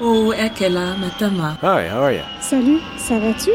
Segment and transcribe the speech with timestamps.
[0.00, 1.58] Oh, Ekela, Matama.
[1.60, 2.22] Hi, how are you?
[2.40, 3.50] Salut, ça va-tu?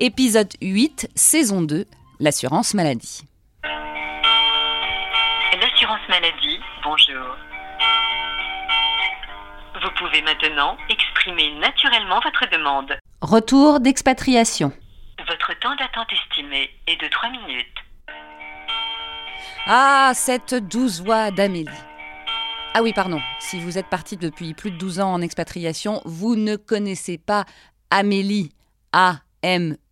[0.00, 1.84] Épisode 8, saison 2,
[2.18, 3.24] l'assurance maladie.
[5.60, 7.36] L'assurance maladie, bonjour.
[9.82, 12.96] Vous pouvez maintenant exprimer naturellement votre demande.
[13.20, 14.72] Retour d'expatriation.
[15.28, 17.85] Votre temps d'attente estimé est de 3 minutes.
[19.68, 21.66] Ah, cette douce voix d'Amélie.
[22.72, 26.36] Ah oui, pardon, si vous êtes parti depuis plus de 12 ans en expatriation, vous
[26.36, 27.44] ne connaissez pas
[27.90, 28.52] Amélie.
[28.92, 29.82] A-M-E-L-I.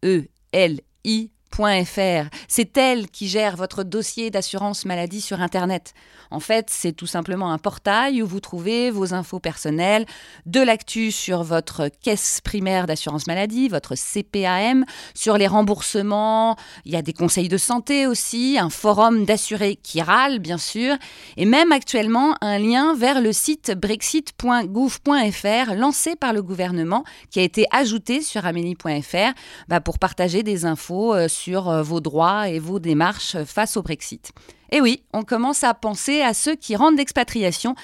[2.49, 5.95] C'est elle qui gère votre dossier d'assurance maladie sur Internet.
[6.33, 10.05] En fait, c'est tout simplement un portail où vous trouvez vos infos personnelles,
[10.47, 16.97] de l'actu sur votre caisse primaire d'assurance maladie, votre CPAM, sur les remboursements, il y
[16.97, 20.97] a des conseils de santé aussi, un forum d'assurés qui râle bien sûr,
[21.37, 27.43] et même actuellement un lien vers le site brexit.gouv.fr lancé par le gouvernement qui a
[27.43, 29.35] été ajouté sur amélie.fr
[29.69, 33.83] bah, pour partager des infos euh, sur euh, vos droits et vos démarches face au
[33.83, 34.33] Brexit.
[34.73, 37.75] Et oui, on commence à penser à ceux qui rentrent d'expatriation,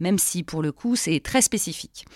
[0.00, 2.06] même si pour le coup c'est très spécifique.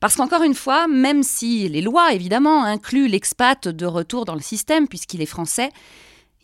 [0.00, 4.40] Parce qu'encore une fois, même si les lois évidemment incluent l'expat de retour dans le
[4.40, 5.70] système puisqu'il est français,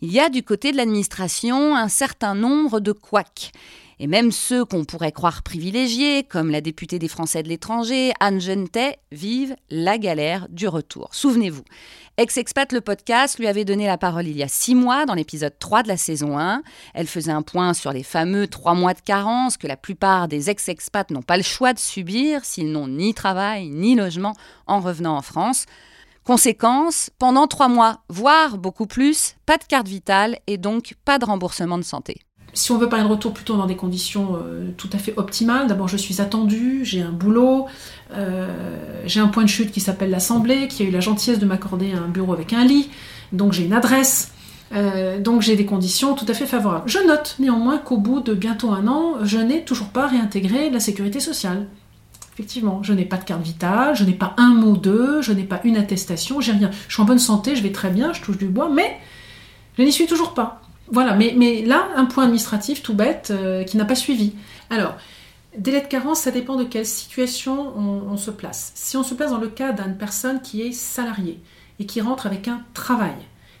[0.01, 3.53] il y a du côté de l'administration un certain nombre de couacs.
[4.03, 8.41] Et même ceux qu'on pourrait croire privilégiés, comme la députée des Français de l'étranger, Anne
[8.41, 11.09] Genetet, vivent la galère du retour.
[11.11, 11.61] Souvenez-vous,
[12.17, 15.53] Ex-Expat, le podcast, lui avait donné la parole il y a six mois dans l'épisode
[15.59, 16.63] 3 de la saison 1.
[16.95, 20.49] Elle faisait un point sur les fameux trois mois de carence que la plupart des
[20.49, 24.33] ex-expats n'ont pas le choix de subir s'ils n'ont ni travail ni logement
[24.65, 25.67] en revenant en France.
[26.23, 31.25] Conséquence, pendant trois mois, voire beaucoup plus, pas de carte vitale et donc pas de
[31.25, 32.21] remboursement de santé
[32.53, 35.67] si on veut parler de retour plutôt dans des conditions euh, tout à fait optimales,
[35.67, 37.67] d'abord je suis attendue, j'ai un boulot,
[38.13, 38.47] euh,
[39.05, 41.93] j'ai un point de chute qui s'appelle l'Assemblée, qui a eu la gentillesse de m'accorder
[41.93, 42.89] un bureau avec un lit,
[43.31, 44.33] donc j'ai une adresse,
[44.73, 46.89] euh, donc j'ai des conditions tout à fait favorables.
[46.89, 50.79] Je note néanmoins qu'au bout de bientôt un an, je n'ai toujours pas réintégré la
[50.79, 51.67] sécurité sociale.
[52.33, 55.43] Effectivement, je n'ai pas de carte vitale, je n'ai pas un mot d'eux, je n'ai
[55.43, 56.71] pas une attestation, j'ai rien.
[56.87, 58.97] Je suis en bonne santé, je vais très bien, je touche du bois, mais
[59.77, 60.61] je n'y suis toujours pas.
[60.91, 64.33] Voilà, mais, là, un point administratif tout bête euh, qui n'a pas suivi.
[64.69, 64.97] Alors,
[65.57, 68.73] délai de carence, ça dépend de quelle situation on, se place.
[68.75, 71.39] Si on se place dans le cas d'une personne qui est salariée
[71.79, 73.15] et qui rentre avec un travail,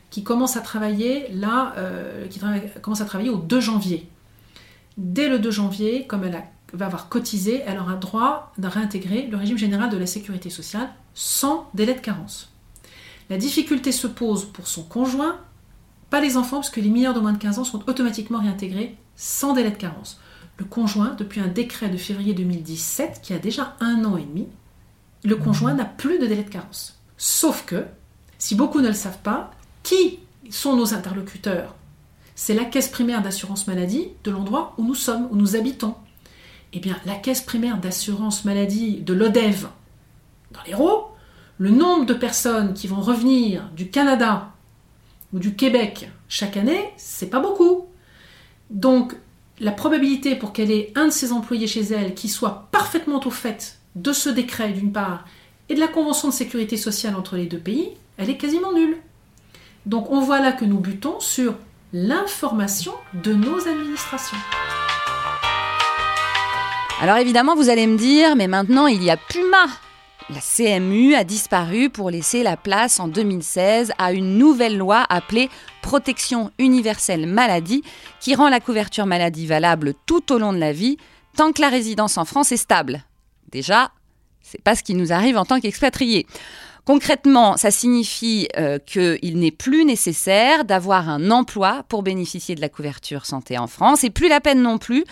[0.09, 2.41] qui commence à travailler là, euh, qui
[2.81, 4.09] commence à travailler au 2 janvier.
[4.97, 6.43] Dès le 2 janvier, comme elle
[6.73, 10.89] va avoir cotisé, elle aura droit de réintégrer le régime général de la sécurité sociale
[11.13, 12.51] sans délai de carence.
[13.29, 15.39] La difficulté se pose pour son conjoint
[16.11, 18.97] pas les enfants, parce que les mineurs de moins de 15 ans sont automatiquement réintégrés
[19.15, 20.19] sans délai de carence.
[20.57, 24.47] Le conjoint, depuis un décret de février 2017, qui a déjà un an et demi,
[25.23, 26.99] le conjoint n'a plus de délai de carence.
[27.17, 27.85] Sauf que,
[28.37, 29.51] si beaucoup ne le savent pas,
[29.83, 31.75] qui sont nos interlocuteurs?
[32.35, 35.95] C'est la caisse primaire d'assurance maladie de l'endroit où nous sommes, où nous habitons.
[36.73, 39.69] Eh bien, la caisse primaire d'assurance maladie de l'ODEV
[40.51, 41.15] dans l'Hérault,
[41.57, 44.50] le nombre de personnes qui vont revenir du Canada
[45.33, 47.87] ou du Québec chaque année, c'est pas beaucoup.
[48.69, 49.13] Donc,
[49.59, 53.31] la probabilité pour qu'elle ait un de ses employés chez elle qui soit parfaitement au
[53.31, 55.25] fait de ce décret d'une part
[55.69, 58.97] et de la convention de sécurité sociale entre les deux pays, elle est quasiment nulle.
[59.85, 61.55] Donc on voit là que nous butons sur
[61.93, 62.93] l'information
[63.23, 64.37] de nos administrations.
[67.01, 69.65] Alors évidemment, vous allez me dire, mais maintenant il y a Puma
[70.29, 75.49] la CMU a disparu pour laisser la place en 2016 à une nouvelle loi appelée
[75.81, 77.83] Protection universelle maladie
[78.19, 80.97] qui rend la couverture maladie valable tout au long de la vie
[81.35, 83.03] tant que la résidence en France est stable.
[83.51, 83.91] Déjà,
[84.41, 86.27] c'est pas ce qui nous arrive en tant qu'expatriés.
[86.83, 92.69] Concrètement, ça signifie euh, qu'il n'est plus nécessaire d'avoir un emploi pour bénéficier de la
[92.69, 95.03] couverture santé en France et plus la peine non plus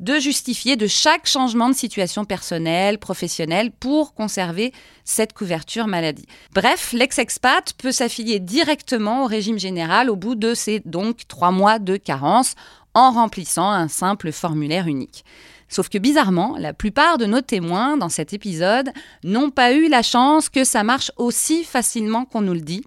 [0.00, 4.72] de justifier de chaque changement de situation personnelle, professionnelle pour conserver
[5.04, 6.26] cette couverture maladie.
[6.54, 11.78] Bref, l'ex-expat peut s'affilier directement au régime général au bout de ces donc trois mois
[11.78, 12.54] de carence
[12.94, 15.24] en remplissant un simple formulaire unique.
[15.68, 18.90] Sauf que bizarrement, la plupart de nos témoins dans cet épisode
[19.24, 22.82] n'ont pas eu la chance que ça marche aussi facilement qu'on nous le dit.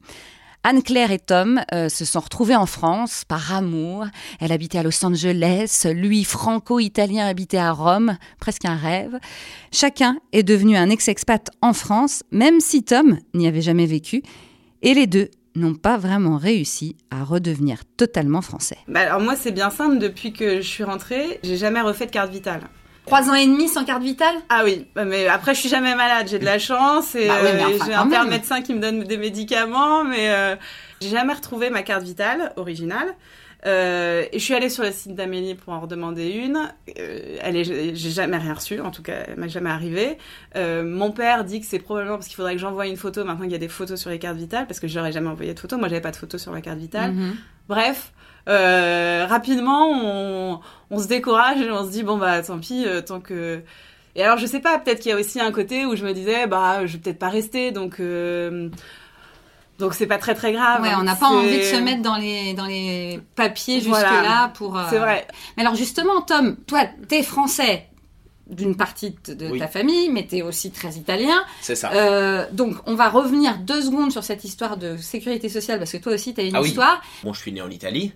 [0.63, 4.05] Anne-Claire et Tom euh, se sont retrouvés en France par amour.
[4.39, 9.17] Elle habitait à Los Angeles, lui franco-italien habitait à Rome, presque un rêve.
[9.71, 14.21] Chacun est devenu un ex-expat en France, même si Tom n'y avait jamais vécu.
[14.83, 18.77] Et les deux n'ont pas vraiment réussi à redevenir totalement français.
[18.87, 22.11] Bah alors moi c'est bien simple, depuis que je suis rentrée, j'ai jamais refait de
[22.11, 22.61] carte vitale.
[23.05, 24.35] Trois ans et demi sans carte vitale?
[24.49, 27.39] Ah oui, bah, mais après je suis jamais malade, j'ai de la chance et Bah
[27.41, 30.55] oui, euh, enfin, j'ai un père médecin qui me donne des médicaments, mais euh,
[31.01, 33.15] j'ai jamais retrouvé ma carte vitale originale.
[33.65, 36.71] Euh, et je suis allée sur le site d'Amélie pour en redemander une.
[36.97, 40.17] Euh, elle est, j'ai jamais rien reçu, en tout cas, elle m'a jamais arrivé.
[40.55, 43.23] Euh, mon père dit que c'est probablement parce qu'il faudrait que j'envoie une photo.
[43.23, 45.29] Maintenant qu'il y a des photos sur les cartes vitales, parce que je n'aurais jamais
[45.29, 45.79] envoyé de photos.
[45.79, 47.11] Moi, j'avais pas de photos sur ma carte vitale.
[47.11, 47.35] Mhm.
[47.69, 48.13] Bref,
[48.49, 50.59] euh, rapidement, on,
[50.89, 53.61] on se décourage et on se dit bon bah tant pis, tant que.
[54.15, 56.13] Et alors je sais pas, peut-être qu'il y a aussi un côté où je me
[56.13, 58.01] disais bah je vais peut-être pas rester, donc
[59.81, 60.81] donc c'est pas très très grave.
[60.81, 64.07] Ouais, on n'a pas envie de se mettre dans les, dans les papiers Voilà.
[64.09, 64.77] jusque-là pour.
[64.77, 65.27] euh, C'est vrai.
[65.57, 67.87] Mais alors justement, Tom, toi, t'es français
[68.49, 69.59] d'une partie de de Oui.
[69.59, 71.43] ta famille, mais t'es aussi très italien.
[71.61, 71.91] C'est ça.
[71.93, 75.97] Euh, donc, on va revenir deux secondes sur cette histoire de sécurité sociale parce que
[75.97, 76.67] toi aussi, t'as une Ah oui.
[76.69, 77.01] histoire.
[77.23, 78.11] Bon, je suis né en Italie,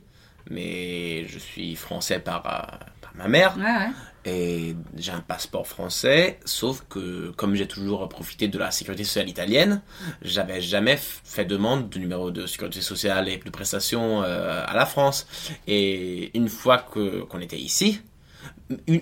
[0.49, 2.79] mais je suis français par, euh, par
[3.17, 3.55] ma mère.
[3.57, 3.91] Ouais, ouais.
[4.27, 9.29] Et j'ai un passeport français, sauf que comme j'ai toujours profité de la sécurité sociale
[9.29, 9.83] italienne,
[10.23, 14.87] j'avais jamais fait demande de numéro de sécurité sociale et de prestations euh, à la
[14.87, 15.27] France.
[15.67, 18.01] Et une fois que qu'on était ici,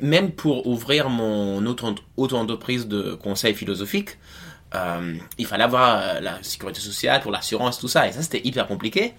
[0.01, 4.18] même pour ouvrir mon auto- auto-entreprise de conseil philosophique,
[4.75, 8.07] euh, il fallait avoir euh, la sécurité sociale pour l'assurance, tout ça.
[8.10, 9.13] Et ça, c'était hyper compliqué.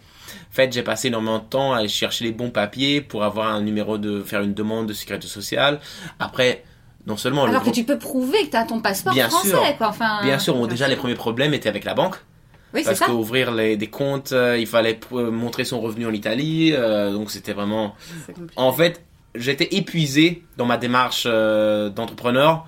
[0.50, 3.48] En fait, j'ai passé énormément de temps à aller chercher les bons papiers pour avoir
[3.48, 5.80] un numéro de faire une demande de sécurité sociale.
[6.18, 6.64] Après,
[7.06, 9.76] non seulement le Alors que tu peux prouver que t'as ton passeport Bien français, sûr.
[9.78, 9.88] quoi.
[9.88, 12.16] Enfin, bien sûr, bon, déjà les premiers problèmes étaient avec la banque
[12.72, 17.12] Oui, parce qu'ouvrir des comptes, euh, il fallait euh, montrer son revenu en Italie, euh,
[17.12, 17.94] donc c'était vraiment.
[18.56, 19.02] En fait,
[19.34, 22.66] j'étais épuisé dans ma démarche d'entrepreneur.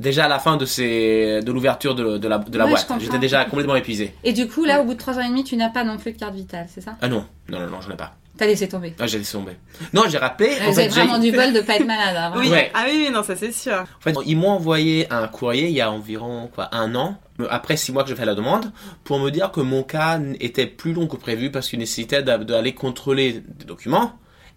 [0.00, 2.86] Déjà à la fin de ces de l'ouverture de, de la de la Ouais, je
[2.86, 4.14] boîte, j'étais déjà complètement épuisé.
[4.24, 5.98] Et du coup, là, au bout de trois ans et demi, tu n'as pas non
[5.98, 6.96] plus de carte vitale, c'est ça?
[7.02, 8.14] Ah non, non, non, non, j'en ai pas.
[8.38, 8.94] T'as laissé tomber.
[8.98, 9.52] Ah, j'ai laissé tomber.
[9.92, 10.54] Non, j'ai rappelé.
[10.64, 12.16] Vous avez j'ai- vraiment du bol de pas être malade.
[12.16, 12.48] hein, Oui.
[12.48, 12.70] Ouais.
[12.72, 13.74] Ah oui, oui, non, ça c'est sûr.
[13.74, 17.18] En fait, ils m'ont envoyé un courrier il y a environ quoi, un an,
[17.50, 18.72] après six mois que j'ai fait la demande,
[19.04, 22.38] pour me dire que mon cas était plus long que prévu parce qu'il nécessitait d'a-
[22.38, 24.12] d'aller contrôler des documents.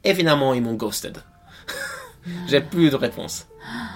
[0.05, 1.17] Et finalement, ils m'ont ghosted.
[2.47, 3.47] j'ai plus de réponse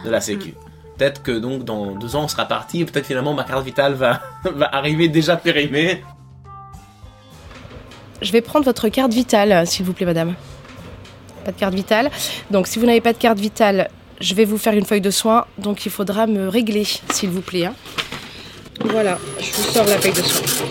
[0.03, 0.53] de la Sécu.
[0.97, 4.21] Peut-être que donc dans deux ans on sera parti, peut-être finalement ma carte vitale va,
[4.43, 6.03] va arriver déjà périmée.
[8.21, 10.33] Je vais prendre votre carte vitale, s'il vous plaît, madame.
[11.45, 12.09] Pas de carte vitale.
[12.49, 13.89] Donc, si vous n'avez pas de carte vitale,
[14.19, 15.45] je vais vous faire une feuille de soins.
[15.59, 17.65] Donc, il faudra me régler, s'il vous plaît.
[17.65, 17.75] hein.
[18.85, 20.67] Voilà, je vous sors la feuille de soins.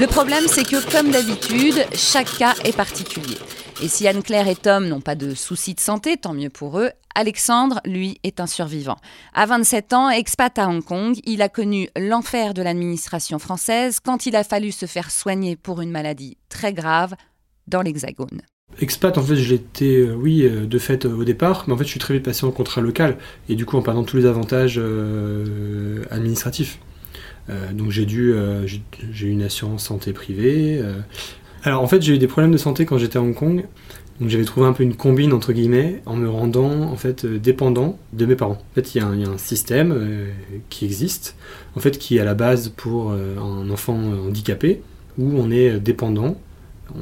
[0.00, 3.36] Le problème, c'est que, comme d'habitude, chaque cas est particulier.
[3.82, 6.88] Et si Anne-Claire et Tom n'ont pas de soucis de santé, tant mieux pour eux,
[7.14, 8.96] Alexandre, lui, est un survivant.
[9.34, 14.24] À 27 ans, expat à Hong Kong, il a connu l'enfer de l'administration française quand
[14.24, 17.14] il a fallu se faire soigner pour une maladie très grave
[17.66, 18.40] dans l'Hexagone.
[18.80, 21.76] Expat, en fait, je l'étais, euh, oui, euh, de fait euh, au départ, mais en
[21.76, 23.18] fait, je suis très vite passé en contrat local,
[23.50, 24.80] et du coup, en perdant tous les avantages
[26.10, 26.78] administratifs.
[27.48, 28.66] Euh, donc, j'ai dû, euh,
[29.12, 30.78] j'ai une assurance santé privée.
[30.82, 31.00] euh.
[31.62, 33.64] Alors, en fait, j'ai eu des problèmes de santé quand j'étais à Hong Kong.
[34.20, 37.98] Donc, j'avais trouvé un peu une combine entre guillemets en me rendant en fait dépendant
[38.12, 38.62] de mes parents.
[38.70, 40.28] En fait, il y, a un- système
[40.68, 41.36] qui existe,
[41.74, 44.82] en fait, qui est à la base pour un enfant handicapé
[45.18, 46.36] où on est dépendant,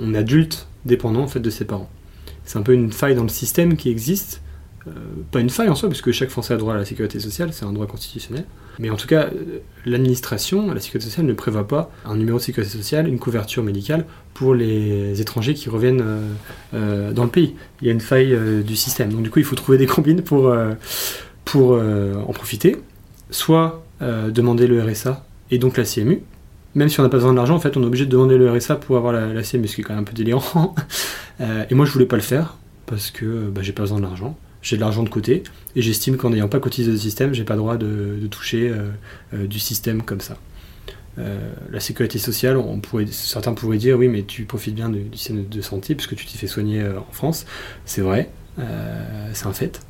[0.01, 1.91] on adulte dépendant en fait de ses parents.
[2.45, 4.41] C'est un peu une faille dans le système qui existe.
[5.33, 7.53] Pas une faille en soi, parce que chaque Français a droit à la sécurité sociale,
[7.53, 8.45] c'est un droit constitutionnel.
[8.79, 9.29] Mais en tout cas,
[9.85, 14.05] l'administration, la sécurité sociale ne prévoit pas un numéro de sécurité sociale, une couverture médicale
[14.35, 16.21] pour les étrangers qui reviennent euh,
[16.75, 17.57] euh, dans le pays.
[17.81, 19.13] Il y a une faille euh, du système.
[19.13, 20.55] Donc du coup, il faut trouver des combines pour,
[21.45, 22.77] pour en profiter.
[23.31, 26.23] Soit demander le RSA et donc la CMU.
[26.75, 28.39] Même si on n'a pas besoin de l'argent, en fait, on est obligé de demander
[28.39, 30.75] le RSA pour avoir la, CMU, ce qui est quand même un peu délirant.
[31.41, 32.57] Et moi, je voulais pas le faire
[32.87, 34.37] parce que bah, j'ai pas besoin de l'argent.
[34.69, 35.45] J'ai de l'argent de côté
[35.77, 38.91] et j'estime qu'en n'ayant pas cotisé au système, j'ai pas le droit de, toucher euh,
[39.33, 40.37] euh, du système comme ça.
[41.17, 41.39] euh,
[41.73, 42.63] la sécurité sociale,
[43.11, 46.37] certains pourraient dire oui, mais tu profites bien du, système de santé puisque tu t'es
[46.37, 47.47] fait soigner en France.
[47.87, 48.29] C'est vrai,
[49.33, 49.81] c'est un fait.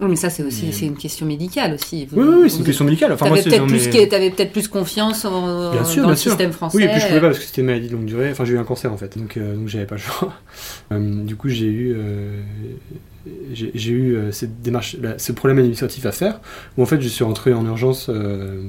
[0.00, 2.06] Oui, mais ça, c'est aussi c'est une question médicale aussi.
[2.12, 3.12] Oui, oui, oui, c'est une question médicale.
[3.12, 6.30] Enfin, T'avais peut-être plus, mes- peut-être plus confiance en- Bien sûr, dans bien le sûr.
[6.32, 6.76] système français.
[6.76, 8.30] Oui, et puis je pouvais pas parce que c'était une maladie de longue durée.
[8.30, 10.32] Enfin, j'ai eu un cancer en fait, donc, euh, donc j'avais pas le choix.
[10.92, 12.40] Euh, du coup, j'ai eu, euh,
[13.52, 16.40] j'ai j'ai eu euh, cette démarche, là, ce problème administratif à faire,
[16.76, 18.62] où en fait, je suis rentré en urgence euh,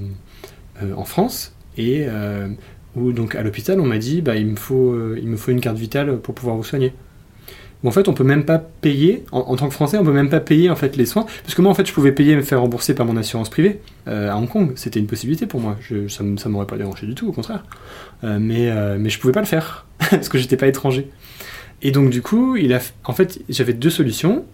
[0.84, 2.48] euh, en France et euh,
[2.96, 5.52] où donc à l'hôpital, on m'a dit, bah, il me faut, euh, il me faut
[5.52, 6.94] une carte vitale pour pouvoir vous soigner.
[7.84, 10.30] Où en fait, on peut même pas payer, en, tant que Français, on peut même
[10.30, 12.36] pas payer en fait les soins, parce que moi, en fait, je pouvais payer et
[12.36, 14.74] me faire rembourser par mon assurance privée euh, à Hong Kong.
[14.76, 15.78] C'était une possibilité pour moi.
[15.80, 17.64] Je, ça, ça m'aurait pas dérangé du tout, au contraire.
[18.24, 21.10] Euh, mais, euh, mais je pouvais pas le faire parce que j'étais pas étranger.
[21.82, 24.46] Et donc du coup, il a, en fait, j'avais deux solutions.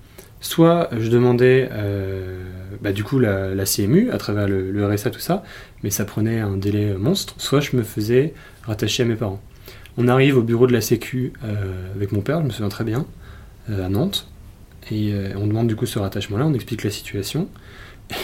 [0.41, 2.43] Soit je demandais euh,
[2.81, 5.43] bah, du coup la, la CMU à travers le, le RSA tout ça,
[5.81, 7.33] mais ça prenait un délai monstre.
[7.37, 9.41] Soit je me faisais rattacher à mes parents.
[9.97, 12.83] On arrive au bureau de la Sécu euh, avec mon père, je me souviens très
[12.83, 13.05] bien,
[13.69, 14.27] euh, à Nantes,
[14.91, 17.47] et euh, on demande du coup ce rattachement-là, on explique la situation,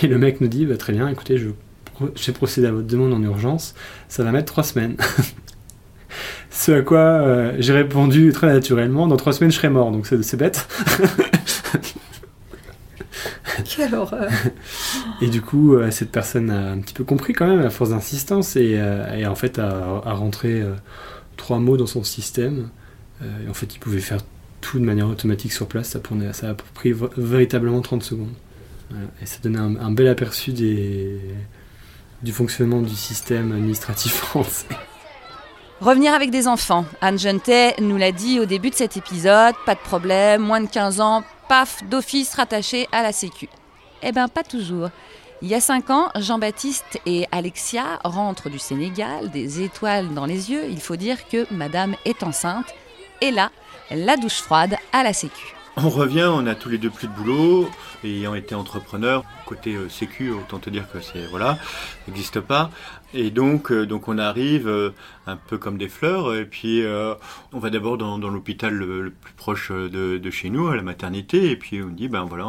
[0.03, 1.49] et le mec nous dit bah, très bien, écoutez, je
[2.15, 3.75] j'ai procédé à votre demande en urgence,
[4.07, 4.95] ça va mettre trois semaines.
[6.49, 10.05] Ce à quoi euh, j'ai répondu très naturellement, dans trois semaines je serai mort, donc
[10.05, 10.67] c'est bête.
[13.63, 14.29] Quelle horreur.
[15.21, 17.91] Et du coup, euh, cette personne a un petit peu compris quand même, à force
[17.91, 20.61] d'insistance, et, euh, et en fait a, a rentré
[21.37, 22.69] trois mots dans son système.
[23.21, 24.21] Euh, et en fait, il pouvait faire
[24.61, 28.33] tout de manière automatique sur place, ça, prenait, ça a pris véritablement 30 secondes.
[28.89, 29.05] Voilà.
[29.21, 31.19] Et ça donnait un, un bel aperçu des,
[32.21, 34.67] du fonctionnement du système administratif français.
[35.81, 36.85] Revenir avec des enfants.
[37.01, 40.67] Anne Jeunetet nous l'a dit au début de cet épisode, pas de problème, moins de
[40.67, 43.49] 15 ans, paf, d'office rattaché à la Sécu.
[44.03, 44.89] Eh ben pas toujours.
[45.43, 50.51] Il y a 5 ans, Jean-Baptiste et Alexia rentrent du Sénégal, des étoiles dans les
[50.51, 50.65] yeux.
[50.69, 52.75] Il faut dire que madame est enceinte.
[53.21, 53.49] Et là,
[53.89, 55.55] la douche froide à la Sécu.
[55.77, 57.69] On revient, on a tous les deux plus de boulot,
[58.03, 61.25] ayant été entrepreneur, côté euh, sécu, autant te dire que c'est,
[62.07, 62.69] n'existe pas.
[63.13, 64.91] Et donc, euh, donc on arrive euh,
[65.27, 67.13] un peu comme des fleurs, et puis euh,
[67.51, 70.81] on va d'abord dans, dans l'hôpital le, plus proche de, de chez nous, à la
[70.81, 72.47] maternité, et puis on dit, ben voilà,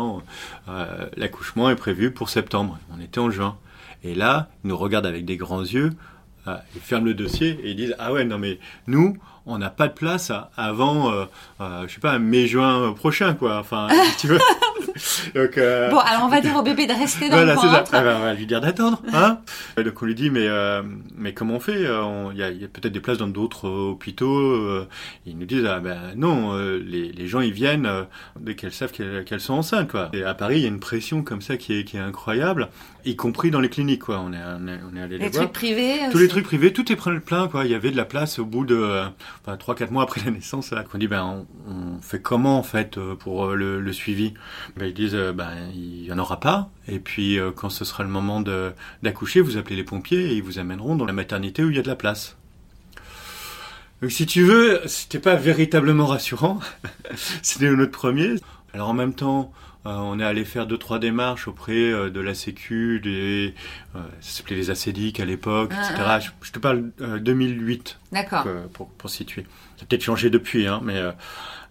[1.16, 2.78] l'accouchement est prévu pour septembre.
[2.96, 3.56] On était en juin.
[4.04, 5.90] Et là, ils nous regardent avec des grands yeux,
[6.48, 9.16] euh, ils ferment le dossier et ils disent, ah ouais, non mais nous,
[9.46, 11.26] on n'a pas de place avant, euh,
[11.86, 13.58] je sais pas, mai-juin prochain, quoi.
[13.58, 13.88] Enfin,
[14.18, 14.28] tu.
[15.34, 17.66] Donc, euh, Bon, alors on va dire au bébé de rester dans voilà, le c'est
[17.66, 17.78] ça.
[17.78, 17.90] ventre.
[17.94, 19.38] Ah ben, on va lui dire d'attendre, hein.
[19.76, 20.82] Donc on lui dit, mais euh,
[21.16, 23.18] mais comment on fait Euh, on- Il y a, il y a peut-être des places
[23.18, 24.84] dans d'autres hôpitaux.
[25.26, 27.88] Ils nous disent, ah ben non, les, les gens ils viennent
[28.40, 30.08] dès qu'elles savent qu'elles sont enceintes, quoi.
[30.12, 32.68] Et à Paris, il y a une pression comme ça qui est qui est incroyable,
[33.04, 34.20] y compris dans les cliniques, quoi.
[34.20, 35.44] On est on est, on est allé les, Les voir.
[35.44, 35.98] trucs privés.
[36.10, 37.64] Tous les trucs privés, tout est plein, quoi.
[37.64, 39.04] Il y avait de la place au bout de, euh,
[39.44, 40.82] enfin, trois, quatre mois après la naissance, là.
[40.84, 41.22] qu'on dit, ben,
[41.68, 44.34] on, on fait comment, en fait, pour le, le suivi?
[44.76, 46.70] Ben, disent, euh, ben, il y en aura pas.
[46.88, 50.34] Et puis, euh, quand ce sera le moment de, d'accoucher, vous appelez les pompiers et
[50.34, 52.36] ils vous amèneront dans la maternité où il y a de la place.
[54.00, 56.58] Donc, si tu veux, c'était pas véritablement rassurant.
[57.42, 58.34] c'était notre premier.
[58.74, 59.52] Alors, en même temps,
[59.86, 63.54] euh, on est allé faire deux trois démarches auprès de la Sécu, des,
[63.94, 66.02] ça s'appelait les acédiques à l'époque, Ah, etc.
[66.06, 66.20] ah.
[66.20, 68.44] Je, je te parle euh, 2008 D'accord.
[68.46, 69.44] euh, pour, pour situer.
[69.76, 71.00] Ça a peut-être changé depuis, hein, mais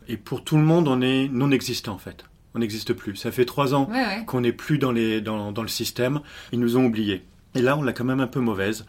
[0.07, 2.25] et pour tout le monde, on est non existant en fait.
[2.55, 3.15] On n'existe plus.
[3.15, 4.25] Ça fait trois ans Ouais, ouais.
[4.25, 6.19] qu'on n'est plus dans les dans, dans le système.
[6.51, 7.23] Ils nous ont oubliés.
[7.55, 8.85] Et là, on l'a quand même un peu mauvaise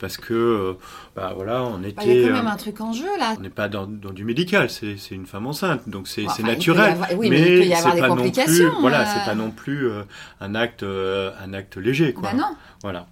[0.00, 0.72] parce que euh,
[1.14, 2.04] bah voilà, on Bah, était.
[2.06, 3.34] Il y a quand euh, même un truc en jeu là.
[3.38, 6.46] on n'est pas dans, dans du médical, c'est une femme enceinte, donc c'est Enfin, y
[6.46, 6.92] naturel.
[6.92, 9.04] avoir- oui, mais il peut y avoir des non plus, complications, voilà, euh.
[9.14, 10.02] c'est pas non plus euh,
[10.40, 12.30] un acte euh, un acte léger, quoi.
[12.32, 12.56] Bah non.
[12.82, 13.06] Voilà.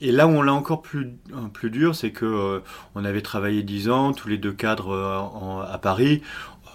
[0.00, 2.60] Et là où on l'a encore plus euh, plus dur, c'est que euh,
[2.94, 6.22] on avait travaillé dix ans, tous les deux cadres euh, en- à Paris,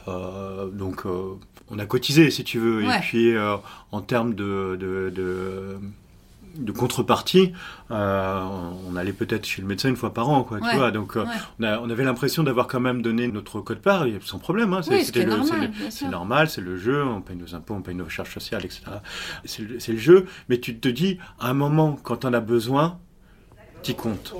[0.07, 1.33] euh, donc euh,
[1.71, 2.85] on a cotisé si tu veux.
[2.85, 2.97] Ouais.
[2.97, 3.55] Et puis euh,
[3.91, 5.77] en termes de de, de
[6.55, 7.53] de contrepartie,
[7.91, 8.43] euh,
[8.89, 10.69] on allait peut-être chez le médecin une fois par an, quoi, Ouais.
[10.71, 10.91] tu vois.
[10.91, 11.29] Donc, euh, Ouais.
[11.61, 14.73] on, a- on avait l'impression d'avoir quand même donné notre code part, et sans problème.
[14.73, 18.33] Hein, c'est- Oui, normal, c'est le- jeu, on paye nos impôts, on paye nos charges
[18.33, 18.81] sociales, etc.
[19.45, 22.41] C'est le, c'est le jeu, mais tu te dis, à un moment, quand on a
[22.41, 22.99] besoin,
[23.81, 24.33] t'y comptes.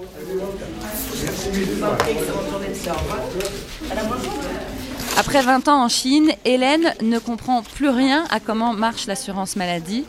[5.22, 10.04] Après 20 ans en Chine, Hélène ne comprend plus rien à comment marche l'assurance maladie.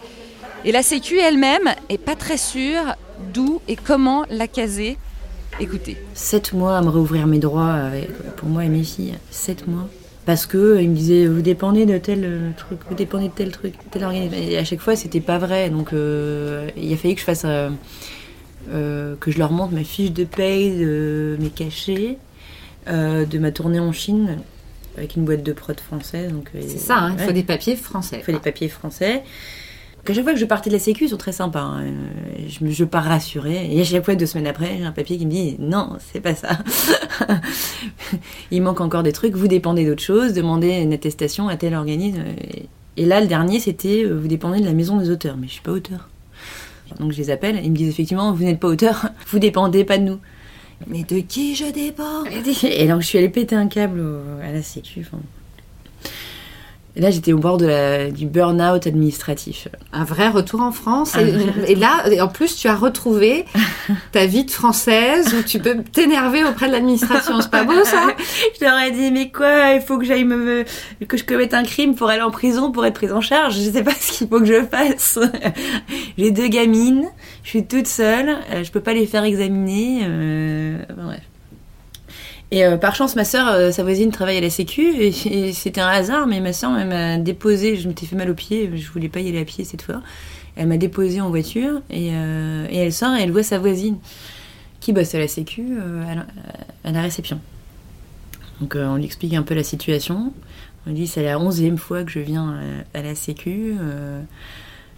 [0.64, 2.96] Et la Sécu elle-même est pas très sûre
[3.34, 4.96] d'où et comment la caser.
[5.60, 5.98] Écoutez.
[6.14, 9.12] Sept mois à me réouvrir mes droits avec- pour moi et mes filles.
[9.30, 9.86] Sept mois.
[10.24, 13.34] Parce que euh, ils me disaient vous dépendez de tel euh, truc, vous dépendez de
[13.34, 14.32] tel truc, tel organisme.
[14.34, 15.68] Et à chaque fois c'était pas vrai.
[15.68, 17.68] Donc euh, il a fallu que je fasse euh,
[18.72, 20.70] euh, que je leur montre ma fiche de paye,
[21.38, 22.16] mes cachets,
[22.88, 24.38] euh, de ma tournée en Chine
[24.96, 26.32] avec une boîte de prod française.
[26.32, 28.16] Donc, euh, C'est ça, hein, il faut des papiers français.
[28.20, 29.22] Il faut des papiers français.
[29.96, 31.60] Donc, à chaque fois que je partais de la Sécu, ils sont très sympas.
[31.62, 31.84] hein.
[32.48, 33.68] Je, je pars rassurée.
[33.72, 36.20] Et à chaque fois, deux semaines après, j'ai un papier qui me dit non, c'est
[36.20, 36.58] pas ça.
[38.50, 39.34] Il manque encore des trucs.
[39.34, 40.32] Vous dépendez d'autre chose.
[40.32, 42.22] Demandez une attestation à tel organisme.
[42.54, 42.66] Et-
[42.98, 45.36] Et là, le dernier, c'était euh, vous dépendez de la maison des auteurs.
[45.38, 46.08] Mais je suis pas auteur.
[47.00, 47.58] Donc je les appelle.
[47.64, 49.06] Ils me disent effectivement, vous n'êtes pas auteur.
[49.28, 50.18] Vous dépendez pas de nous.
[50.86, 54.02] Mais de qui je dépends Et donc je suis allée péter un câble
[54.42, 55.06] à la Sécu.
[55.06, 55.22] enfin.
[56.94, 59.68] Et là, j'étais au bord de la, du burn-out administratif.
[59.94, 61.16] Un vrai retour en France.
[61.66, 63.46] Et, là, en plus, tu as retrouvé
[64.12, 67.40] ta vie de française où tu peux t'énerver auprès de l'administration.
[67.40, 68.08] C'est pas beau ça?
[68.60, 70.64] Je leur ai dit, mais quoi, il faut que j'aille me,
[71.08, 73.54] que je commette un crime pour aller en prison, pour être prise en charge.
[73.54, 75.18] Je sais pas ce qu'il faut que je fasse.
[76.18, 77.06] J'ai deux gamines,
[77.42, 80.02] je suis toute seule, euh, je peux pas les faire examiner.
[80.04, 81.22] euh, enfin, bref.
[82.52, 85.80] Et euh, par chance, ma sœur, euh, sa voisine travaille à la Sécu, et, c'était
[85.80, 89.08] un hasard, mais ma sœur m'a déposé, je m'étais fait mal au pied, je voulais
[89.08, 90.02] pas y aller à pied cette fois.
[90.54, 93.96] Elle m'a déposé en voiture, et, euh, elle sort et elle voit sa voisine,
[94.80, 95.66] qui bosse à la Sécu,
[96.84, 97.40] à la- réception.
[98.60, 100.34] Donc on lui explique un peu la situation.
[100.86, 102.60] On lui dit c'est la onzième fois que je viens
[102.92, 103.74] à la Sécu.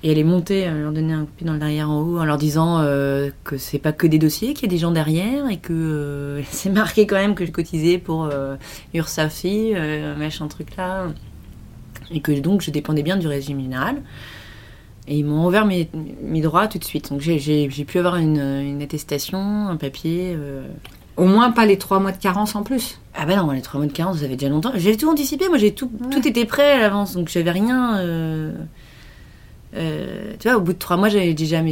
[0.05, 2.03] Et elle est montée, elle leur donnait un coup de pied dans le derrière en
[2.03, 4.79] haut en leur disant euh, que c'est pas que des dossiers, qu'il y a des
[4.79, 8.55] gens derrière et que euh, c'est marqué quand même que je cotisais pour euh,
[8.93, 11.07] URSAFI, euh, machin truc là.
[12.11, 14.03] Et que donc je dépendais bien du régime général.
[15.09, 15.89] Et ils m'ont ouvert mes,
[16.23, 17.11] mes droits tout de suite.
[17.11, 20.35] Donc j'ai- pu avoir une, une attestation, un papier.
[20.37, 20.67] euh,
[21.17, 22.99] Au moins pas les trois mois de carence en plus.
[23.15, 24.73] ah bah non, les trois mois de carence, ça fait déjà longtemps.
[24.77, 27.97] J'ai tout anticipé, moi j'ai tout, tout était prêt à l'avance, donc j'avais rien.
[29.77, 31.63] Euh, tu vois, au bout de trois mois, j'avais déjà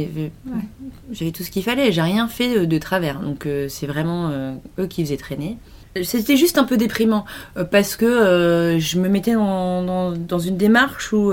[1.11, 3.19] j'avais tout ce qu'il fallait, j'ai rien fait de, de travers.
[3.19, 5.57] Donc euh, c'est vraiment euh, eux qui faisaient traîner.
[6.03, 7.23] C'était juste un peu déprimant
[7.69, 11.31] parce que je me mettais dans, dans, dans une démarche où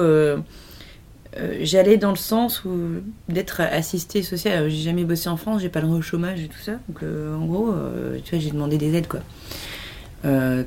[1.63, 3.01] j'allais dans le sens où
[3.31, 4.69] d'être assistée sociale.
[4.69, 6.73] J'ai jamais bossé en France, j'ai pas le droit au chômage et tout ça.
[6.91, 7.75] Donc en gros,
[8.23, 9.21] tu vois, j'ai demandé des aides quoi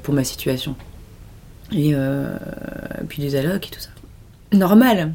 [0.02, 0.76] pour ma situation.
[1.72, 1.94] Et
[3.10, 3.92] puis des allocs et tout ça.
[4.54, 5.14] Normal.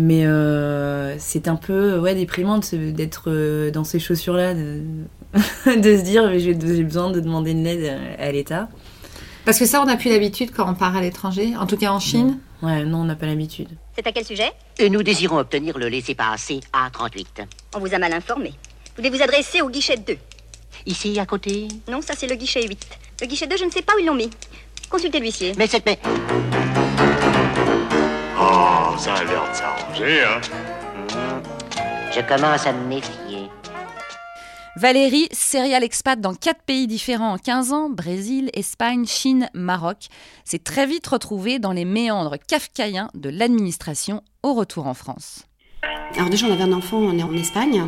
[0.00, 4.80] Mais euh, c'est un peu ouais, déprimant d'être euh, dans ces chaussures-là, de,
[5.66, 8.68] de se dire j'ai besoin de demander une aide à, à l'État.
[9.44, 11.90] Parce que ça, on n'a plus l'habitude quand on part à l'étranger, en tout cas
[11.90, 12.38] en Chine.
[12.62, 13.68] Ouais, non, on n'a pas l'habitude.
[13.96, 14.52] C'est à quel sujet?
[14.78, 17.46] Et nous désirons obtenir le laissez-passer A38.
[17.74, 18.52] On vous a mal informé.
[18.96, 20.16] Vous devez vous adresser au guichet 2.
[20.86, 21.66] Ici, à côté?
[21.90, 22.86] Non, ça c'est le guichet 8.
[23.22, 24.30] Le guichet 2, je ne sais pas où ils l'ont mis.
[24.88, 25.54] Consultez l'huissier.
[25.58, 25.84] Mais cette...
[25.86, 25.98] Mais...
[28.98, 30.40] Ça a l'air de s'arranger, hein
[32.12, 33.48] Je commence à me méfier.
[34.74, 40.08] Valérie, serial expat dans quatre pays différents en 15 ans, Brésil, Espagne, Chine, Maroc,
[40.44, 45.44] s'est très vite retrouvée dans les méandres kafkaïens de l'administration au retour en France.
[46.16, 47.84] Alors déjà, on avait un enfant, on est en Espagne,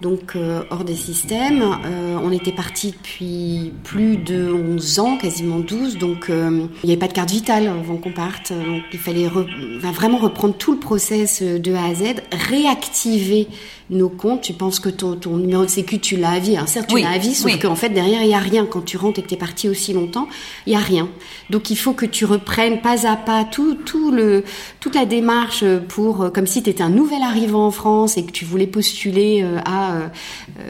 [0.00, 1.62] donc euh, hors des systèmes.
[1.84, 6.92] Euh, on était parti depuis plus de 11 ans, quasiment 12, donc euh, il n'y
[6.92, 8.52] avait pas de carte vitale avant qu'on parte.
[8.52, 12.04] Donc il fallait re- vraiment reprendre tout le process de A à Z,
[12.48, 13.48] réactiver
[13.90, 14.42] nos comptes.
[14.42, 16.56] Tu penses que ton, ton numéro de sécu, tu l'as à vie.
[16.56, 16.66] hein.
[16.66, 17.58] Certes, tu Oui, l'as à vie, sauf oui.
[17.58, 18.66] qu'en fait, derrière, il n'y a rien.
[18.66, 20.28] Quand tu rentres et que tu es parti aussi longtemps,
[20.66, 21.08] il n'y a rien.
[21.50, 24.44] Donc il faut que tu reprennes pas à pas tout, tout le,
[24.80, 28.24] toute la démarche pour, euh, comme si tu étais un nouvel arrivant en France et
[28.24, 30.08] que tu voulais postuler euh, à euh,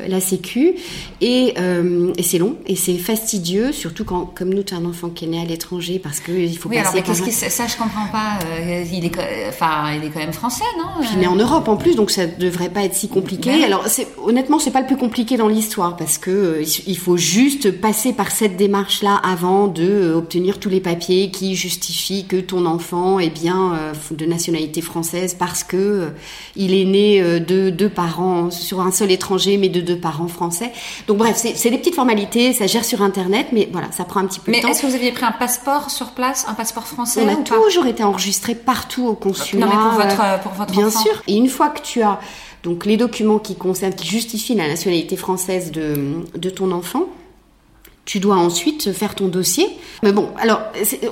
[0.06, 0.74] la Sécu.
[1.20, 4.84] Et, euh, et c'est long et c'est fastidieux, surtout quand, comme nous, tu as un
[4.84, 7.16] enfant qui est né à l'étranger parce que il faut Oui, alors passer mais par
[7.16, 8.38] qu'est-ce un- qui ça je comprends pas.
[8.92, 9.12] il est,
[9.48, 12.26] enfin, il est quand même français, non il est en Europe en plus, donc ça
[12.26, 13.50] devrait pas être si compliqué.
[13.50, 13.64] Ouais.
[13.64, 13.84] Alors
[14.22, 18.12] honnêtement, c'est pas le plus compliqué dans l'histoire parce que euh, il faut juste passer
[18.12, 23.18] par cette démarche-là avant de euh, obtenir tous les papiers qui justifient que ton enfant
[23.18, 26.08] est bien euh, de nationalité française parce que
[26.56, 30.72] il est né de deux parents sur un seul étranger, mais de deux parents français.
[31.06, 34.26] Donc bref, c'est, des petites formalités, ça gère sur Internet, mais voilà, ça prend un
[34.26, 34.68] petit peu Mais de temps.
[34.68, 37.42] est-ce que vous aviez pris un passeport sur place, un passeport français On a ou
[37.42, 39.66] toujours été enregistré partout au consulat.
[39.66, 41.00] Non, mais pour votre- pour votre Bien enfant.
[41.00, 41.22] sûr.
[41.26, 42.18] Et une fois que tu as
[42.62, 45.94] donc les documents qui concernent, qui justifient la nationalité française de,
[46.36, 47.04] de ton enfant,
[48.04, 49.66] tu dois ensuite faire ton dossier.
[50.02, 50.60] Mais bon, alors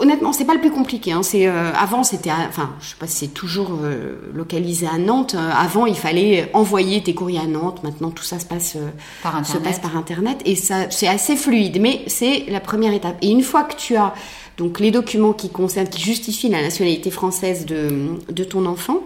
[0.01, 1.13] honnêtement, c'est pas le plus compliqué.
[1.13, 1.23] Hein.
[1.23, 4.97] C'est euh, avant, c'était, à- enfin, je sais pas si c'est toujours euh, localisé à
[4.97, 5.35] Nantes.
[5.35, 7.83] Euh, avant, il fallait envoyer tes courriers à Nantes.
[7.85, 8.89] Maintenant, tout ça se passe euh,
[9.23, 9.63] Par se Internet.
[9.65, 11.79] passe par internet et ça, c'est assez fluide.
[11.83, 13.19] Mais c'est la première étape.
[13.21, 14.15] Et une fois que tu as
[14.57, 17.91] donc les documents qui concernent, qui justifient la nationalité française de,
[18.33, 19.01] de ton enfant,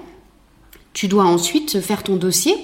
[0.93, 2.55] tu dois ensuite faire ton dossier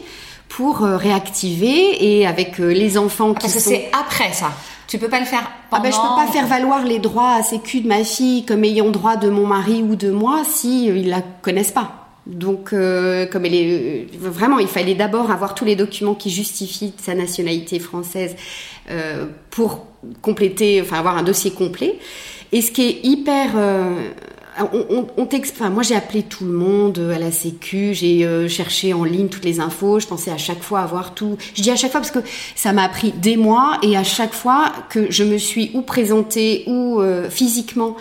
[0.49, 3.71] pour euh, réactiver et avec euh, les enfants qui Parce que sont...
[3.71, 4.53] c'est après ça.
[4.89, 5.83] Tu peux pas le faire Ah pendant.
[5.83, 8.91] ben, je peux pas faire valoir les droits à sécu de ma fille comme ayant
[8.91, 12.03] droit de mon mari ou de moi si euh, ils la connaissent pas.
[12.27, 16.93] Donc, euh, comme elle est vraiment, il fallait d'abord avoir tous les documents qui justifient
[17.01, 18.35] sa nationalité française
[18.91, 19.87] euh, pour
[20.23, 21.99] compléter, enfin avoir un dossier complet.
[22.51, 24.11] Et ce qui est hyper euh,
[24.73, 28.92] on, on, moi j'ai appelé tout le monde euh, à la Sécu, j'ai euh, cherché
[28.95, 31.37] en ligne toutes les infos, je pensais à chaque fois avoir tout.
[31.55, 32.21] Je dis à chaque fois parce que
[32.55, 36.64] ça m'a pris des mois et à chaque fois que je me suis ou présentée
[36.66, 37.97] ou euh, physiquement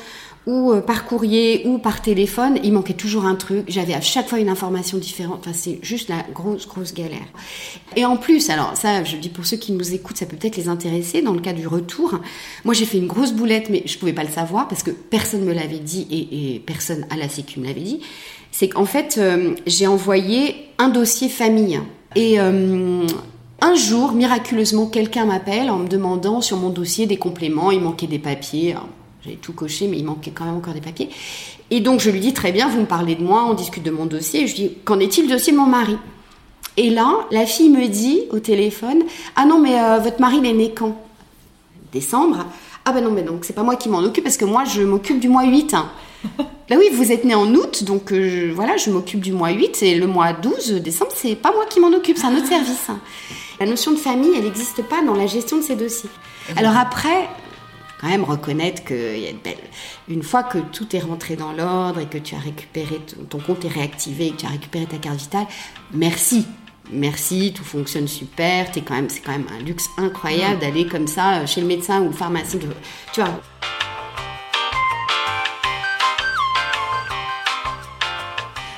[0.48, 3.66] ou euh, par courrier ou par téléphone, il manquait toujours un truc.
[3.68, 5.40] J'avais à chaque fois une information différente.
[5.42, 7.26] Enfin, c'est juste la grosse, grosse galère.
[7.96, 10.58] Et en plus, alors ça, je dis pour ceux qui nous écoutent, ça peut peut-être
[10.58, 12.20] les intéresser dans le cas du retour.
[12.64, 15.44] Moi, j'ai fait une grosse boulette, mais je pouvais pas le savoir parce que personne
[15.46, 18.02] me l'avait dit et, et personne à la Sécu me l'avait dit.
[18.52, 21.80] C'est qu'en fait, euh, j'ai envoyé un dossier famille
[22.16, 23.06] et euh,
[23.62, 27.72] un jour, miraculeusement, quelqu'un m'appelle en me demandant sur mon dossier des compléments.
[27.72, 28.76] Il manquait des papiers.
[29.26, 31.10] J'avais tout coché, mais il manquait quand même encore des papiers.
[31.72, 33.90] Et donc, je lui dis très bien, vous me parlez de moi, on discute de
[33.90, 34.44] mon dossier.
[34.44, 35.98] Et je dis, qu'en est-il du dossier de mon mari?
[36.78, 39.04] Et là, la fille me dit au téléphone,
[39.36, 40.96] ah non, mais euh, votre mari, il est né quand?
[41.92, 42.46] Décembre.
[42.84, 44.84] Ah ben non, mais donc c'est pas moi qui m'en occupe parce que moi, je
[44.84, 45.76] m'occupe du mois 8.
[46.68, 49.52] Bah oui, vous êtes né en août, donc euh, je, voilà, je m'occupe du mois
[49.52, 52.48] 8 et le mois 12 décembre, c'est pas moi qui m'en occupe, c'est un autre
[52.48, 52.88] service.
[53.60, 56.10] La notion de famille, elle n'existe pas dans la gestion de ces dossiers.
[56.58, 57.30] Alors après,
[58.00, 59.32] quand même reconnaître y a
[60.10, 63.66] une, fois que tout est rentré dans l'ordre et que tu as récupéré ton, compte
[63.66, 65.48] est réactivé et que tu as récupéré ta carte vitale,
[65.94, 66.46] merci.
[66.92, 68.68] Merci, tout fonctionne super.
[68.72, 72.00] Quand même, c'est quand même un luxe incroyable d'aller comme ça euh, chez le médecin
[72.02, 72.60] ou le pharmacien.
[73.12, 73.42] Tu vois,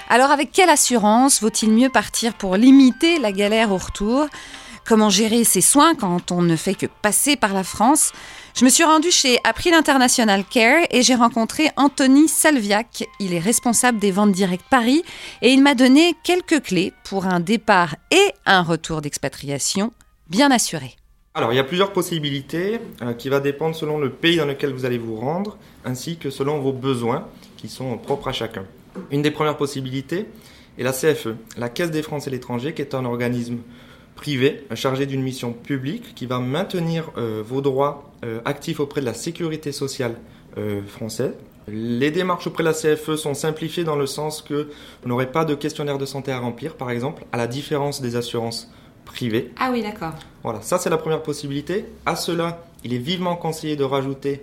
[0.10, 4.28] Alors avec quelle assurance vaut-il mieux partir pour limiter la galère au retour?
[4.88, 8.14] Comment gérer ses soins quand on ne fait que passer par la France
[8.56, 13.04] Je me suis rendue chez April International Care et j'ai rencontré Anthony Salviac.
[13.20, 15.04] Il est responsable des ventes directes Paris
[15.42, 19.92] et il m'a donné quelques clés pour un départ et un retour d'expatriation
[20.30, 20.96] bien assuré.
[21.34, 24.72] Alors, il y a plusieurs possibilités euh, qui va dépendre selon le pays dans lequel
[24.72, 28.64] vous allez vous rendre, ainsi que selon vos besoins qui sont propres à chacun.
[29.12, 30.28] Une des premières possibilités
[30.80, 33.58] est la CFE, la Caisse des Français à l'étranger, qui est un organisme
[34.18, 39.06] privé chargé d'une mission publique qui va maintenir euh, vos droits euh, actifs auprès de
[39.06, 40.16] la sécurité sociale
[40.58, 41.34] euh, française.
[41.70, 44.70] Les démarches auprès de la CFE sont simplifiées dans le sens que
[45.02, 48.16] vous n'aurez pas de questionnaire de santé à remplir, par exemple, à la différence des
[48.16, 48.72] assurances
[49.06, 49.54] privées.
[49.58, 50.14] Ah oui, d'accord.
[50.44, 51.86] Voilà, ça c'est la première possibilité.
[52.06, 54.42] À cela, il est vivement conseillé de rajouter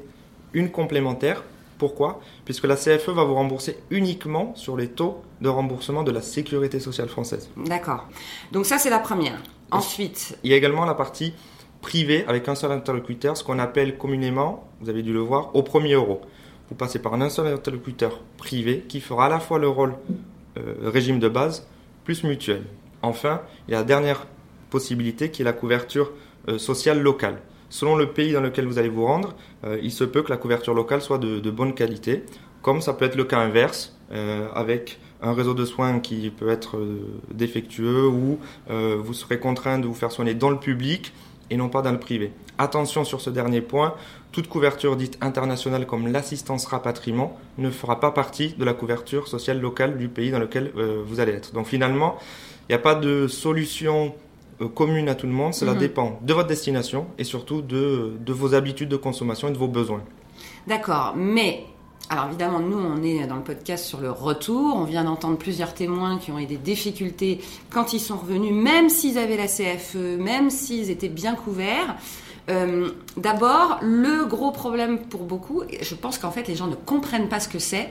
[0.52, 1.42] une complémentaire.
[1.78, 2.20] Pourquoi?
[2.44, 6.78] Puisque la CFE va vous rembourser uniquement sur les taux de remboursement de la sécurité
[6.78, 7.48] sociale française.
[7.56, 8.06] D'accord.
[8.52, 9.40] Donc ça, c'est la première.
[9.74, 11.34] Ensuite, Il y a également la partie
[11.80, 15.62] privée avec un seul interlocuteur, ce qu'on appelle communément, vous avez dû le voir, au
[15.62, 16.20] premier euro.
[16.68, 19.94] Vous passez par un seul interlocuteur privé qui fera à la fois le rôle
[20.56, 21.68] euh, régime de base
[22.04, 22.62] plus mutuel.
[23.02, 24.26] Enfin, il y a la dernière
[24.70, 26.12] possibilité qui est la couverture
[26.48, 27.42] euh, sociale locale.
[27.68, 29.34] Selon le pays dans lequel vous allez vous rendre,
[29.64, 32.24] euh, il se peut que la couverture locale soit de, de bonne qualité,
[32.62, 33.90] comme ça peut être le cas inverse,
[34.54, 37.00] avec un réseau de soins qui peut être euh,
[37.32, 38.38] défectueux ou
[38.70, 41.12] euh, vous serez contraint de vous faire soigner dans le public
[41.50, 42.32] et non pas dans le privé.
[42.58, 43.94] Attention sur ce dernier point,
[44.32, 49.60] toute couverture dite internationale comme l'assistance rapatriement ne fera pas partie de la couverture sociale
[49.60, 51.52] locale du pays dans lequel euh, vous allez être.
[51.52, 52.16] Donc finalement,
[52.68, 54.14] il n'y a pas de solution
[54.60, 55.78] euh, commune à tout le monde, cela Mhm.
[55.78, 59.68] dépend de votre destination et surtout de, de vos habitudes de consommation et de vos
[59.68, 60.02] besoins.
[60.66, 61.12] d'accord.
[61.16, 61.64] Mais,
[62.10, 64.76] alors évidemment, nous, on est dans le podcast sur le retour.
[64.76, 67.40] On vient d'entendre plusieurs témoins qui ont eu des difficultés
[67.70, 71.96] quand ils sont revenus, même s'ils avaient la CFE, même s'ils étaient bien couverts.
[72.50, 77.28] Euh, D'abord, le gros problème pour beaucoup, je pense qu'en fait, les gens ne comprennent
[77.28, 77.90] pas ce que c'est.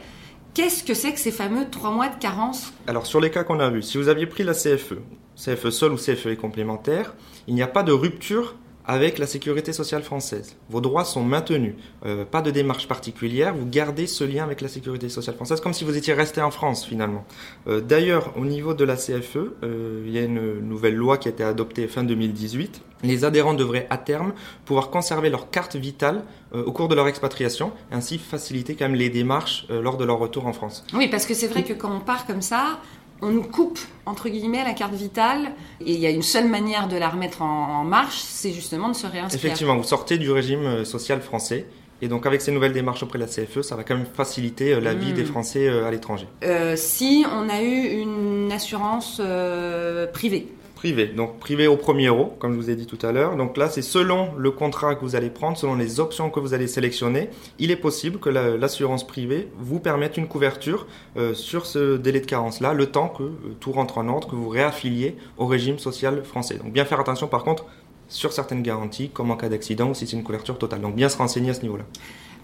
[0.54, 2.71] Qu'est-ce que c'est que ces fameux trois mois de carence?
[2.86, 4.99] Alors sur les cas qu'on a vus, si vous aviez pris la CFE,
[5.36, 7.15] CFE seule ou CFE complémentaire,
[7.47, 8.54] il n'y a pas de rupture
[8.86, 10.56] avec la sécurité sociale française.
[10.69, 11.76] Vos droits sont maintenus.
[12.06, 15.74] Euh, pas de démarche particulière, vous gardez ce lien avec la sécurité sociale française comme
[15.74, 17.26] si vous étiez resté en France finalement.
[17.67, 21.28] Euh, D'ailleurs, au niveau de la CFE, euh, il y a une nouvelle loi qui
[21.28, 22.82] a été adoptée fin 2018.
[23.04, 24.34] Les adhérents devraient à terme
[24.65, 29.10] pouvoir conserver leur carte vitale au cours de leur expatriation, ainsi faciliter quand même les
[29.10, 30.86] démarches lors de leur retour en France.
[30.93, 32.80] Oui, parce que c'est vrai que quand on part comme ça,
[33.21, 35.52] on nous coupe, entre guillemets, la carte vitale.
[35.86, 38.89] Et il y a une seule manière de la remettre en, en marche, c'est justement
[38.89, 39.43] de se réinscrire.
[39.45, 41.65] Effectivement, vous sortez du régime euh, social français.
[42.02, 44.73] Et donc avec ces nouvelles démarches auprès de la CFE, ça va quand même faciliter
[44.73, 45.15] euh, la vie Mm.
[45.15, 46.28] des Français euh, à l'étranger.
[46.43, 50.47] Euh, si on a eu une assurance euh, privée.
[50.84, 51.06] Privé.
[51.08, 53.38] Donc privé au premier euro, comme je vous ai dit tout à l'heure.
[53.38, 56.54] Donc là, c'est selon le contrat que vous allez prendre, selon les options que vous
[56.54, 61.65] allez sélectionner, il est possible que la- l'assurance privée vous permette une couverture euh, sur
[61.67, 65.15] ce délai de carence-là, le temps que euh, tout rentre en ordre, que vous réaffiliez
[65.38, 66.56] au régime social français.
[66.62, 67.65] Donc bien faire attention par contre
[68.10, 70.82] sur certaines garanties, comme en cas d'accident ou si c'est une couverture totale.
[70.82, 71.86] Donc bien se renseigner à ce niveau-là.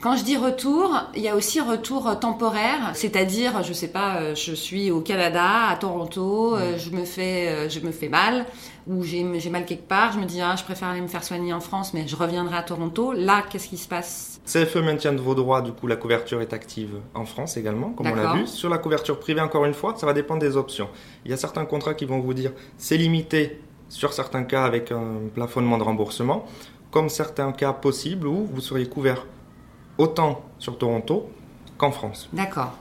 [0.01, 4.21] Quand je dis retour, il y a aussi retour euh, temporaire, c'est-à-dire, je sais pas,
[4.21, 8.45] euh, je suis au Canada, à Toronto, euh, je me fais, je me fais mal,
[8.87, 11.51] ou j'ai mal quelque part, je me dis, ah, je préfère aller me faire soigner
[11.51, 13.11] en France, mais je reviendrai à Toronto.
[13.11, 14.39] Là, qu'est-ce qui se passe?
[14.45, 18.07] CFE maintient de vos droits, du coup la couverture est active en France également, comme
[18.07, 18.47] on l'a vu.
[18.47, 20.87] Sur la couverture privée, encore une fois, ça va dépendre des options.
[21.25, 23.59] Il y a certains contrats qui vont vous dire c'est limité
[23.89, 26.45] sur certains cas avec un plafonnement de remboursement,
[26.89, 29.25] comme certains cas possibles où vous seriez couvert
[29.99, 31.29] autant sur Toronto
[31.77, 32.27] qu'en France.
[32.33, 32.71] D'accord.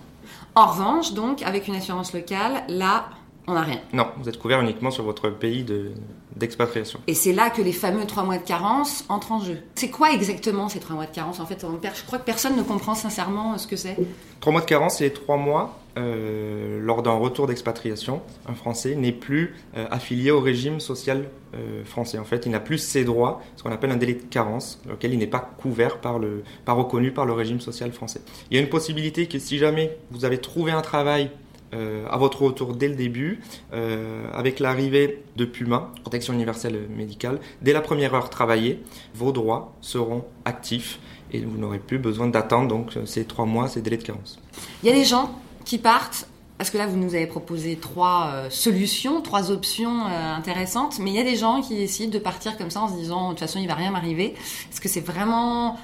[0.54, 3.04] En revanche, donc, avec une assurance locale, là,
[3.48, 3.80] on n'a rien.
[3.92, 5.90] Non, vous êtes couvert uniquement sur votre pays de-
[6.36, 7.00] d'expatriation.
[7.06, 9.58] Et c'est là que les fameux trois mois de carence entrent en jeu.
[9.74, 11.40] C'est quoi exactement ces trois mois de carence?
[11.40, 13.96] En fait, on je crois que personne ne comprend sincèrement ce que c'est.
[14.40, 18.20] Trois mois de carence, c'est les trois mois euh, lors d'un retour d'expatriation.
[18.48, 22.18] Un Français n'est plus euh, affilié au régime social euh, français.
[22.18, 25.12] En fait, il n'a plus ses droits, ce qu'on appelle un délai de carence, auquel
[25.14, 28.20] il n'est pas couvert par le, pas reconnu par le régime social français.
[28.50, 31.30] Il y a une possibilité que si jamais vous avez trouvé un travail
[31.74, 33.40] euh, à votre retour dès le début,
[33.72, 38.82] euh, avec l'arrivée de Puma, protection universelle médicale, dès la première heure travaillée,
[39.14, 40.98] vos droits seront actifs
[41.32, 44.38] et vous n'aurez plus besoin d'attendre donc ces trois mois, ces délais de carence.
[44.82, 46.26] Il y a des gens qui partent,
[46.56, 51.10] parce que là, vous nous avez proposé trois euh, solutions, trois options euh, intéressantes, mais
[51.10, 53.30] il y a des gens qui décident de partir comme ça en se disant, de
[53.34, 54.34] toute façon, il va rien m'arriver.
[54.72, 55.78] Est-ce que c'est vraiment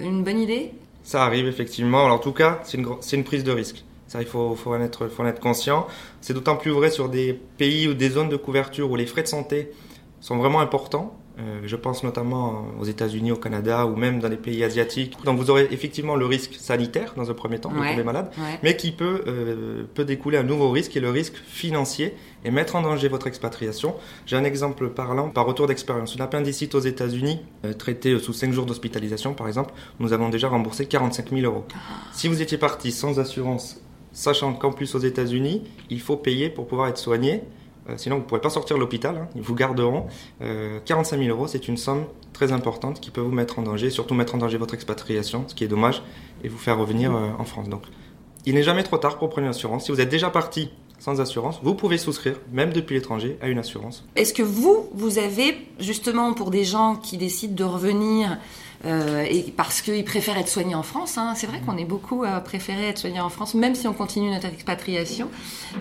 [0.00, 0.72] une bonne idée?
[1.04, 2.04] Ça arrive effectivement.
[2.04, 3.84] Alors, en tout cas, c'est une, gro- c'est une prise de risque.
[4.08, 5.86] Ça, il faut, faut, en être, faut en être conscient.
[6.20, 9.22] C'est d'autant plus vrai sur des pays ou des zones de couverture où les frais
[9.22, 9.70] de santé
[10.20, 11.14] sont vraiment importants.
[11.38, 15.14] Euh, je pense notamment aux États-Unis, au Canada ou même dans les pays asiatiques.
[15.24, 18.32] Donc vous aurez effectivement le risque sanitaire dans un premier temps, de Ouais, tomber malade,
[18.38, 18.58] ouais.
[18.64, 22.50] mais qui peut, euh, peut découler un nouveau risque qui est le risque financier et
[22.50, 23.94] mettre en danger votre expatriation.
[24.26, 26.16] J'ai un exemple parlant par retour d'expérience.
[26.16, 30.48] Une appendicite aux États-Unis, euh, traitée sous 5 jours d'hospitalisation par exemple, nous avons déjà
[30.48, 31.64] remboursé 45 000 euros.
[32.12, 33.80] Si vous étiez parti sans assurance,
[34.12, 37.42] sachant qu'en plus aux États-Unis, il faut payer pour pouvoir être soigné,
[37.88, 40.06] euh, sinon vous ne pourrez pas sortir de l'hôpital, hein, ils vous garderont.
[40.42, 43.90] Euh, 45 000 euros, c'est une somme très importante qui peut vous mettre en danger,
[43.90, 46.02] surtout mettre en danger votre expatriation, ce qui est dommage,
[46.44, 47.68] et vous faire revenir euh, en France.
[47.68, 47.82] Donc,
[48.44, 49.86] il n'est jamais trop tard pour prendre une assurance.
[49.86, 53.58] Si vous êtes déjà parti sans assurance, vous pouvez souscrire, même depuis l'étranger, à une
[53.58, 54.04] assurance.
[54.16, 58.38] Est-ce que vous, vous avez, justement, pour des gens qui décident de revenir
[58.86, 62.22] euh, et parce qu'ils préfèrent être soignés en France, hein, c'est vrai qu'on est beaucoup
[62.24, 65.28] à préférer être soignés en France, même si on continue notre expatriation.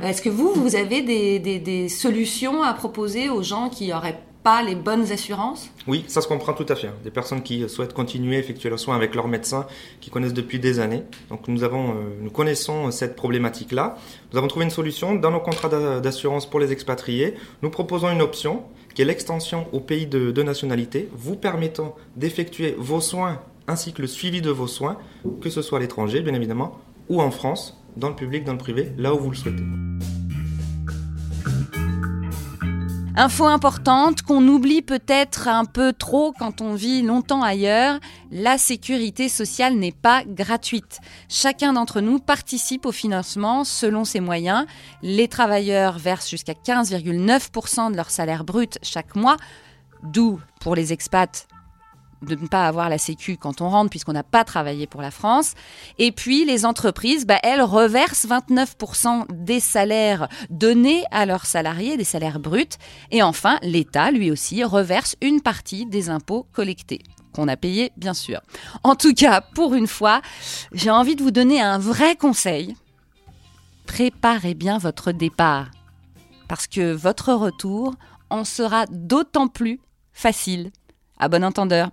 [0.04, 4.20] Est-ce que vous, vous avez des, des- des solutions à proposer aux gens qui n'auraient
[4.66, 6.88] les bonnes assurances Oui, ça se comprend tout à fait.
[6.88, 6.94] hein.
[7.04, 9.66] Des personnes qui souhaitent continuer à effectuer leurs soins avec leur médecin,
[10.02, 11.04] qui connaissent depuis des années.
[11.30, 13.98] Donc nous avons, euh, nous connaissons cette problématique-là.
[14.32, 17.34] Nous avons trouvé une solution dans nos contrats d'a- d'assurance pour les expatriés.
[17.62, 18.64] Nous proposons une option
[18.96, 24.08] qui est l'extension au pays de nationalité, vous permettant d'effectuer vos soins ainsi que le
[24.08, 24.98] suivi de vos soins,
[25.42, 26.80] que ce soit à l'étranger, bien évidemment,
[27.10, 29.64] ou en France, dans le public, dans le privé, là où vous le souhaitez.
[33.20, 38.00] Info importante qu'on oublie peut-être un peu trop quand on vit longtemps ailleurs,
[38.30, 41.00] la sécurité sociale n'est pas gratuite.
[41.28, 44.68] Chacun d'entre nous participe au financement selon ses moyens.
[45.02, 49.38] Les travailleurs versent jusqu'à 15,9% de leur salaire brut chaque mois,
[50.04, 51.48] d'où pour les expats
[52.22, 55.12] de ne pas avoir la sécu quand on rentre puisqu'on n'a pas travaillé pour la
[55.12, 55.54] France.
[55.98, 62.04] Et puis les entreprises, bah, elles reversent 29% des salaires donnés à leurs salariés, des
[62.04, 62.78] salaires bruts.
[63.12, 67.02] Et enfin, l'État, lui aussi, reverse une partie des impôts collectés
[67.34, 68.42] qu'on a payés, bien sûr.
[68.84, 70.22] En tout cas, pour une fois,
[70.72, 72.76] j'ai envie de vous donner un vrai conseil.
[73.86, 75.68] Préparez bien votre départ.
[76.48, 77.94] Parce que votre retour
[78.30, 79.80] en sera d'autant plus
[80.14, 80.72] facile.
[81.20, 81.92] À bon entendeur.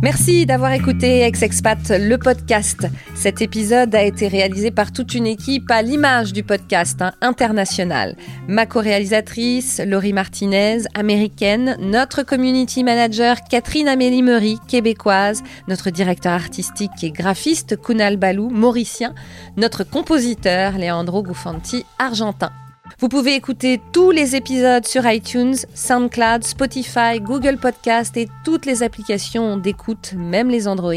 [0.00, 2.86] Merci d'avoir écouté Ex-Expat, le podcast.
[3.16, 8.14] Cet épisode a été réalisé par toute une équipe à l'image du podcast hein, international.
[8.46, 17.02] Ma co-réalisatrice, Laurie Martinez, américaine, notre community manager, Catherine Amélie Meury, québécoise, notre directeur artistique
[17.02, 19.16] et graphiste, Kunal Balou, mauricien,
[19.56, 22.52] notre compositeur, Leandro Gufanti, argentin.
[23.00, 28.82] Vous pouvez écouter tous les épisodes sur iTunes, SoundCloud, Spotify, Google Podcast et toutes les
[28.82, 30.92] applications d'écoute, même les Android.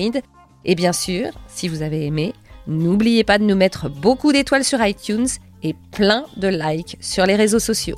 [0.66, 2.34] Et bien sûr, si vous avez aimé,
[2.68, 5.28] n'oubliez pas de nous mettre beaucoup d'étoiles sur iTunes
[5.64, 7.98] et plein de likes sur les réseaux sociaux.